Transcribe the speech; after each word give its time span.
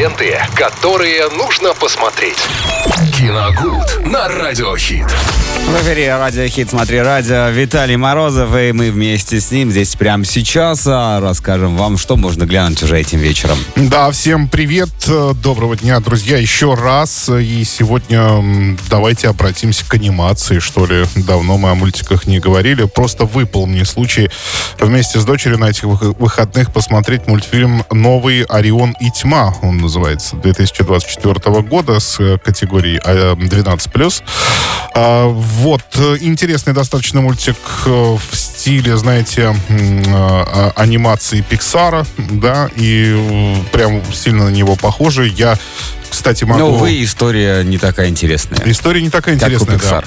Ленты, 0.00 0.38
которые 0.54 1.28
нужно 1.28 1.74
посмотреть. 1.74 2.38
Киногуд 3.18 4.06
на 4.06 4.28
Радиохит. 4.28 5.06
В 5.66 5.82
эфире 5.82 6.16
Радио 6.16 6.46
Хит 6.48 6.70
«Смотри 6.70 7.00
радио». 7.00 7.48
Виталий 7.50 7.96
Морозов, 7.96 8.56
и 8.56 8.72
мы 8.72 8.90
вместе 8.90 9.40
с 9.40 9.50
ним 9.50 9.70
здесь 9.70 9.94
прямо 9.94 10.24
сейчас 10.24 10.84
а, 10.86 11.20
расскажем 11.20 11.76
вам, 11.76 11.98
что 11.98 12.16
можно 12.16 12.44
глянуть 12.44 12.82
уже 12.82 12.98
этим 12.98 13.18
вечером. 13.18 13.58
Да, 13.76 14.10
всем 14.10 14.48
привет, 14.48 14.88
доброго 15.42 15.76
дня, 15.76 16.00
друзья, 16.00 16.38
еще 16.38 16.74
раз. 16.74 17.28
И 17.28 17.62
сегодня 17.64 18.76
давайте 18.88 19.28
обратимся 19.28 19.84
к 19.86 19.94
анимации, 19.94 20.58
что 20.58 20.86
ли. 20.86 21.04
Давно 21.14 21.58
мы 21.58 21.70
о 21.70 21.74
мультиках 21.74 22.26
не 22.26 22.40
говорили. 22.40 22.84
Просто 22.84 23.26
выпал 23.26 23.66
мне 23.66 23.84
случай 23.84 24.30
вместе 24.80 25.20
с 25.20 25.24
дочерью 25.24 25.58
на 25.58 25.70
этих 25.70 25.84
выходных 25.84 26.72
посмотреть 26.72 27.28
мультфильм 27.28 27.84
«Новый 27.92 28.42
Орион 28.42 28.96
и 28.98 29.10
тьма». 29.10 29.54
Он 29.62 29.78
называется 29.90 30.36
2024 30.36 31.62
года 31.62 31.98
с 31.98 32.38
категорией 32.38 32.98
12+. 32.98 34.22
А, 34.94 35.26
вот, 35.26 35.82
интересный 36.20 36.72
достаточно 36.72 37.20
мультик 37.20 37.56
э, 37.86 37.90
в 37.90 38.36
стиле, 38.36 38.96
знаете, 38.96 39.52
а, 40.08 40.72
анимации 40.76 41.40
Пиксара, 41.40 42.06
да, 42.18 42.70
и 42.76 43.16
э, 43.16 43.56
прям 43.72 44.00
сильно 44.12 44.44
на 44.44 44.50
него 44.50 44.76
похожи. 44.76 45.26
Я 45.26 45.58
кстати, 46.10 46.44
могу... 46.44 46.58
Но, 46.58 46.70
увы, 46.72 47.02
история 47.02 47.62
не 47.62 47.78
такая 47.78 48.08
интересная. 48.08 48.62
История 48.66 49.00
не 49.00 49.10
такая 49.10 49.34
интересная, 49.36 49.78
да. 49.78 50.02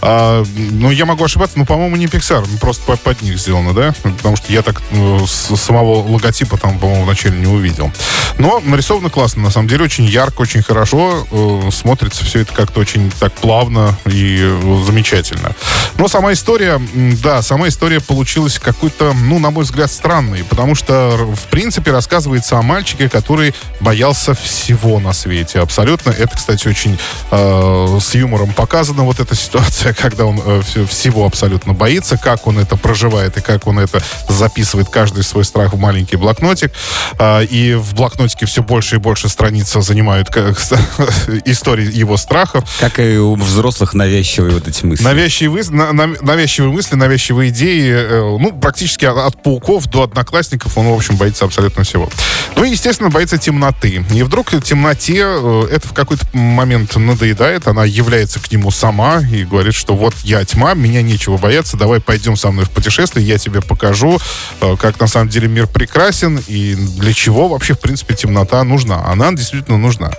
А, 0.00 0.44
ну, 0.56 0.90
я 0.90 1.04
могу 1.04 1.24
ошибаться, 1.24 1.58
но, 1.58 1.66
по-моему, 1.66 1.96
не 1.96 2.06
Pixar, 2.06 2.46
просто 2.60 2.82
под, 2.84 3.00
под 3.00 3.22
них 3.22 3.38
сделано, 3.38 3.74
да? 3.74 3.92
Потому 4.02 4.36
что 4.36 4.52
я 4.52 4.62
так 4.62 4.80
ну, 4.92 5.26
с 5.26 5.56
самого 5.56 6.06
логотипа 6.08 6.56
там, 6.56 6.78
по-моему, 6.78 7.04
вначале 7.04 7.38
не 7.38 7.46
увидел. 7.46 7.92
Но 8.38 8.60
нарисовано 8.64 9.10
классно, 9.10 9.42
на 9.42 9.50
самом 9.50 9.68
деле, 9.68 9.84
очень 9.84 10.04
ярко, 10.06 10.42
очень 10.42 10.62
хорошо. 10.62 11.26
Э, 11.30 11.70
смотрится 11.72 12.24
все 12.24 12.40
это 12.40 12.54
как-то 12.54 12.80
очень 12.80 13.10
так 13.18 13.32
плавно 13.34 13.98
и 14.06 14.38
э, 14.40 14.82
замечательно. 14.86 15.54
Но 15.96 16.08
сама 16.08 16.32
история, 16.32 16.80
да, 17.22 17.42
сама 17.42 17.68
история 17.68 18.00
получилась 18.00 18.58
какой-то, 18.58 19.12
ну, 19.12 19.38
на 19.38 19.50
мой 19.50 19.64
взгляд, 19.64 19.90
странной, 19.90 20.44
потому 20.44 20.74
что, 20.74 21.16
в 21.34 21.48
принципе, 21.50 21.90
рассказывается 21.90 22.56
о 22.56 22.62
мальчике, 22.62 23.08
который 23.08 23.54
боялся 23.80 24.34
всего 24.34 25.00
на 25.00 25.12
свете 25.12 25.39
свете 25.40 25.60
абсолютно. 25.60 26.10
Это, 26.10 26.36
кстати, 26.36 26.68
очень 26.68 26.98
э, 27.30 27.98
с 28.00 28.14
юмором 28.14 28.52
показана 28.52 29.04
вот 29.04 29.20
эта 29.20 29.34
ситуация, 29.44 29.94
когда 29.94 30.26
он 30.26 30.40
э, 30.44 30.62
всего 30.86 31.24
абсолютно 31.24 31.72
боится, 31.72 32.16
как 32.16 32.46
он 32.46 32.58
это 32.58 32.76
проживает 32.76 33.36
и 33.38 33.40
как 33.40 33.66
он 33.66 33.78
это 33.78 34.02
записывает 34.28 34.88
каждый 34.88 35.24
свой 35.24 35.44
страх 35.44 35.72
в 35.72 35.78
маленький 35.78 36.16
блокнотик. 36.16 36.72
Э, 37.18 37.44
и 37.44 37.74
в 37.74 37.94
блокнотике 37.94 38.46
все 38.46 38.62
больше 38.62 38.96
и 38.96 38.98
больше 38.98 39.28
страниц 39.28 39.72
занимают 39.72 40.28
как, 40.28 40.58
истории 41.46 41.90
его 41.90 42.16
страхов. 42.16 42.64
Как 42.80 42.98
и 42.98 43.16
у 43.16 43.34
взрослых 43.36 43.94
навязчивые 43.94 44.54
вот 44.54 44.68
эти 44.68 44.84
мысли. 44.84 45.04
Навязчивые, 45.04 45.64
на, 45.70 45.92
навязчивые 45.92 46.72
мысли, 46.72 46.96
навязчивые 46.96 47.50
идеи. 47.50 47.92
Э, 47.92 48.38
ну, 48.38 48.52
практически 48.52 49.06
от, 49.06 49.16
от 49.16 49.42
пауков 49.42 49.86
до 49.86 50.02
одноклассников 50.02 50.76
он, 50.76 50.86
в 50.86 50.92
общем, 50.92 51.16
боится 51.16 51.44
абсолютно 51.46 51.82
всего. 51.84 52.10
Ну 52.56 52.64
и, 52.64 52.70
естественно, 52.70 53.08
боится 53.08 53.38
темноты. 53.38 54.04
И 54.12 54.22
вдруг 54.22 54.50
в 54.52 54.60
темноте 54.62 55.29
это 55.70 55.88
в 55.88 55.92
какой-то 55.92 56.26
момент 56.32 56.96
надоедает, 56.96 57.66
она 57.66 57.84
является 57.84 58.40
к 58.40 58.50
нему 58.50 58.70
сама 58.70 59.20
и 59.20 59.44
говорит, 59.44 59.74
что 59.74 59.94
вот 59.94 60.14
я 60.22 60.44
тьма, 60.44 60.74
меня 60.74 61.02
нечего 61.02 61.36
бояться, 61.36 61.76
давай 61.76 62.00
пойдем 62.00 62.36
со 62.36 62.50
мной 62.50 62.64
в 62.64 62.70
путешествие, 62.70 63.26
я 63.26 63.38
тебе 63.38 63.60
покажу, 63.60 64.18
э, 64.60 64.76
как 64.76 65.00
на 65.00 65.06
самом 65.06 65.28
деле 65.28 65.48
мир 65.48 65.66
прекрасен 65.66 66.40
и 66.46 66.74
для 66.74 67.12
чего 67.12 67.48
вообще, 67.48 67.74
в 67.74 67.80
принципе, 67.80 68.14
темнота 68.14 68.62
нужна. 68.64 69.04
Она 69.06 69.32
действительно 69.32 69.78
нужна. 69.78 70.10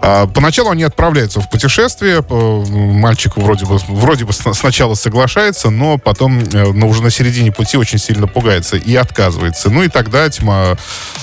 А, 0.00 0.26
поначалу 0.26 0.70
они 0.70 0.82
отправляются 0.84 1.40
в 1.40 1.50
путешествие, 1.50 2.24
э, 2.28 2.64
мальчик 2.68 3.36
вроде 3.36 3.66
бы, 3.66 3.78
вроде 3.88 4.24
бы 4.24 4.32
сначала 4.32 4.94
соглашается, 4.94 5.70
но 5.70 5.98
потом 5.98 6.42
но 6.52 6.88
уже 6.88 7.02
на 7.02 7.10
середине 7.10 7.52
пути 7.52 7.76
очень 7.76 7.98
сильно 7.98 8.26
пугается 8.26 8.76
и 8.76 8.94
отказывается. 8.94 9.70
Ну 9.70 9.82
и 9.82 9.88
тогда 9.88 10.28
тьма, 10.28 10.76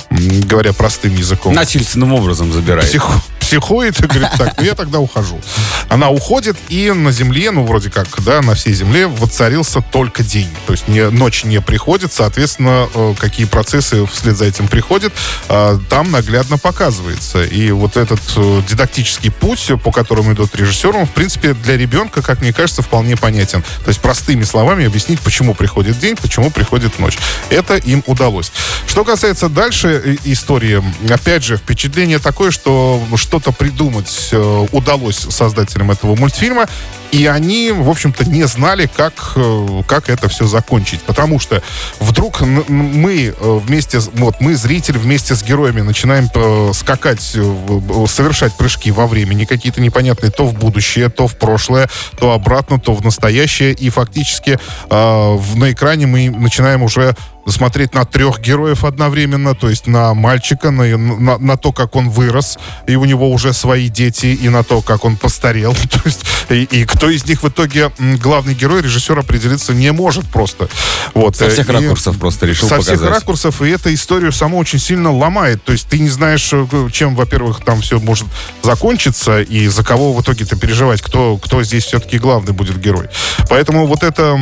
говоря 0.09 0.73
простым 0.73 1.16
языком... 1.16 1.53
Насильственным 1.53 2.13
образом 2.13 2.51
забирает. 2.51 2.88
Псих, 2.88 3.07
психует 3.45 4.00
и 4.00 4.07
говорит, 4.07 4.29
так, 4.39 4.57
ну 4.57 4.63
я 4.63 4.73
тогда 4.73 5.00
ухожу. 5.00 5.39
Она 5.88 6.09
уходит, 6.09 6.57
и 6.69 6.91
на 6.91 7.11
земле, 7.11 7.51
ну, 7.51 7.63
вроде 7.63 7.91
как, 7.91 8.07
да, 8.23 8.41
на 8.41 8.56
всей 8.56 8.73
земле 8.73 9.06
воцарился 9.06 9.81
только 9.81 10.23
день. 10.23 10.50
То 10.66 10.73
есть 10.73 10.88
не, 10.88 11.07
ночь 11.11 11.44
не 11.44 11.61
приходит, 11.61 12.11
соответственно, 12.11 12.89
э, 12.91 13.13
какие 13.19 13.45
процессы 13.45 14.03
вслед 14.07 14.35
за 14.35 14.45
этим 14.45 14.67
приходят, 14.67 15.13
э, 15.47 15.79
там 15.89 16.11
наглядно 16.11 16.57
показывается. 16.57 17.44
И 17.44 17.69
вот 17.69 17.97
этот 17.97 18.19
э, 18.35 18.61
дидактический 18.67 19.29
путь, 19.29 19.69
по 19.83 19.91
которому 19.91 20.33
идут 20.33 20.56
режиссером, 20.56 21.06
в 21.06 21.12
принципе, 21.12 21.53
для 21.53 21.77
ребенка, 21.77 22.23
как 22.23 22.41
мне 22.41 22.51
кажется, 22.51 22.81
вполне 22.81 23.16
понятен. 23.16 23.62
То 23.62 23.89
есть 23.89 24.01
простыми 24.01 24.44
словами 24.44 24.88
объяснить, 24.88 25.22
почему 25.22 25.53
приходит 25.53 26.00
день, 26.00 26.16
почему 26.16 26.50
приходит 26.50 26.97
ночь. 26.97 27.19
Это 27.51 27.75
им 27.75 28.03
удалось. 28.07 28.51
Что 28.88 29.03
касается 29.03 29.50
дальше 29.50 30.17
истории, 30.23 30.83
опять 31.12 31.44
же, 31.44 31.57
впечатление 31.57 32.17
такое, 32.17 32.50
что 32.50 33.03
что-то 33.35 33.51
придумать 33.51 34.29
э, 34.31 34.68
удалось 34.72 35.18
создателям 35.18 35.91
этого 35.91 36.16
мультфильма, 36.16 36.68
и 37.12 37.25
они, 37.25 37.72
в 37.72 37.90
общем-то, 37.90 38.23
не 38.29 38.46
знали, 38.47 38.90
как, 38.94 39.34
э, 39.35 39.81
как 39.85 40.09
это 40.09 40.29
все 40.29 40.47
закончить. 40.47 41.01
Потому 41.01 41.38
что 41.38 41.62
вдруг 42.00 42.40
мы 42.40 43.35
э, 43.38 43.59
вместе, 43.66 44.00
вот 44.13 44.40
мы, 44.40 44.56
зритель, 44.56 44.97
вместе 44.97 45.35
с 45.35 45.44
героями 45.44 45.81
начинаем 45.81 46.29
скакать, 46.74 47.22
совершать 47.22 48.56
прыжки 48.56 48.91
во 48.91 49.06
времени 49.06 49.44
какие-то 49.44 49.81
непонятные, 49.81 50.31
то 50.31 50.45
в 50.45 50.53
будущее, 50.53 51.09
то 51.09 51.28
в 51.28 51.35
прошлое, 51.35 51.90
то 52.18 52.31
обратно, 52.31 52.79
то 52.79 52.94
в 52.94 53.03
настоящее. 53.03 53.74
И 53.74 53.90
фактически 53.90 54.59
на 54.90 55.72
экране 55.72 56.07
мы 56.07 56.29
начинаем 56.29 56.84
уже 56.84 57.16
смотреть 57.47 57.94
на 57.94 58.06
трех 58.06 58.39
героев 58.39 58.83
одновременно, 58.83 59.56
то 59.56 59.69
есть 59.69 59.88
на 59.88 60.13
мальчика, 60.13 60.72
на, 60.72 60.97
на, 60.97 61.38
на 61.38 61.57
то, 61.57 61.72
как 61.72 61.95
он 61.95 62.09
вырос, 62.09 62.57
и 62.88 62.95
у 62.95 63.06
него 63.06 63.31
уже 63.31 63.53
свои 63.53 63.89
дети, 63.89 64.28
и 64.28 64.50
на 64.50 64.63
то, 64.63 64.81
как 64.81 65.06
он 65.06 65.16
постарел. 65.16 65.75
то 65.91 66.01
есть, 66.06 66.25
и, 66.50 66.63
и 66.63 66.85
кто 66.85 67.09
из 67.09 67.25
них 67.25 67.44
в 67.44 67.50
итоге 67.50 67.91
главный 68.22 68.53
герой, 68.53 68.81
режиссер 68.81 69.17
определиться 69.17 69.73
не 69.73 69.91
может 69.91 70.25
просто. 70.25 70.69
Вот. 71.13 71.35
Со 71.35 71.50
всех 71.50 71.69
и, 71.69 71.72
ракурсов 71.72 72.17
просто 72.17 72.45
решил 72.45 72.67
Со 72.67 72.78
показать. 72.78 73.00
всех 73.00 73.09
ракурсов, 73.09 73.62
и 73.62 73.69
эта 73.69 73.94
историю 73.94 74.31
саму 74.31 74.57
очень 74.57 74.79
сильно 74.79 75.12
ломает. 75.12 75.63
То 75.63 75.72
есть 75.72 75.88
ты 75.88 76.00
не 76.00 76.09
знаешь, 76.09 76.50
э, 76.51 76.66
чем, 76.91 77.16
во-первых, 77.16 77.63
там 77.63 77.81
все 77.81 78.00
может 78.00 78.27
закончиться, 78.63 79.41
и 79.41 79.67
за 79.67 79.83
кого 79.83 80.13
в 80.13 80.22
итоге 80.22 80.45
ты 80.45 80.56
переживать, 80.56 81.01
кто, 81.01 81.38
кто 81.38 81.63
здесь 81.63 81.85
все-таки 81.85 82.17
главный 82.17 82.53
будет 82.53 82.79
герой. 82.79 83.07
Поэтому 83.50 83.85
вот 83.85 84.03
это 84.03 84.39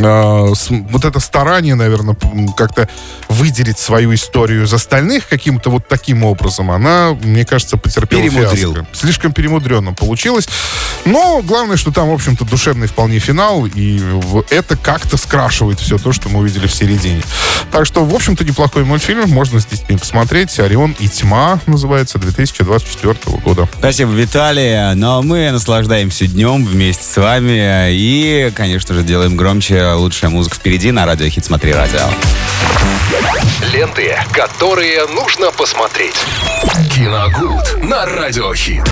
вот 0.00 1.04
это 1.04 1.20
старание, 1.20 1.74
наверное, 1.74 2.16
как-то 2.56 2.88
выделить 3.28 3.78
свою 3.78 4.14
историю 4.14 4.64
из 4.64 4.72
остальных 4.72 5.28
каким-то 5.28 5.70
вот 5.70 5.88
таким 5.88 6.24
образом, 6.24 6.70
она, 6.70 7.16
мне 7.22 7.44
кажется, 7.44 7.76
потерпела 7.76 8.22
Перемудрил. 8.22 8.74
фиаско. 8.74 8.86
Слишком 8.92 9.32
перемудренно 9.32 9.92
получилось. 9.92 10.48
Но 11.04 11.40
главное, 11.42 11.76
что 11.76 11.92
там, 11.92 12.08
в 12.10 12.12
общем-то, 12.12 12.44
душевный 12.44 12.88
вполне 12.88 13.18
финал, 13.18 13.66
и 13.66 14.02
это 14.50 14.76
как-то 14.76 15.16
скрашивает 15.16 15.80
все 15.80 15.98
то, 15.98 16.12
что 16.12 16.28
мы 16.28 16.40
увидели 16.40 16.66
в 16.66 16.74
середине. 16.74 17.22
Так 17.70 17.86
что, 17.86 18.04
в 18.04 18.14
общем-то, 18.14 18.44
неплохой 18.44 18.84
мультфильм, 18.84 19.28
можно 19.30 19.60
с 19.60 19.66
детьми 19.66 19.96
посмотреть. 19.96 20.58
«Орион 20.58 20.96
и 20.98 21.08
тьма» 21.08 21.60
называется, 21.66 22.18
2024 22.18 23.38
года. 23.38 23.68
Спасибо, 23.78 24.10
Виталий. 24.12 24.94
Ну, 24.94 25.18
а 25.18 25.22
мы 25.22 25.50
наслаждаемся 25.50 26.26
днем 26.26 26.64
вместе 26.64 27.04
с 27.04 27.16
вами 27.16 27.92
и, 27.92 28.50
конечно 28.54 28.94
же, 28.94 29.02
делаем 29.02 29.36
громче 29.36 29.85
лучшая 29.94 30.30
музыка 30.30 30.56
впереди 30.56 30.90
на 30.90 31.06
радио 31.06 31.28
Хит 31.28 31.44
Смотри 31.44 31.72
Радио. 31.72 32.00
Ленты, 33.72 34.16
которые 34.32 35.06
нужно 35.06 35.52
посмотреть. 35.52 36.16
Киногуд 36.94 37.82
на 37.82 38.04
радиохит. 38.06 38.86